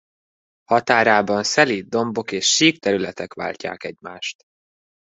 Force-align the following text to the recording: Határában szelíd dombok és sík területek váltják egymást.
Határában 0.63 1.43
szelíd 1.43 1.87
dombok 1.87 2.31
és 2.31 2.45
sík 2.55 2.79
területek 2.79 3.33
váltják 3.33 3.83
egymást. 3.83 4.43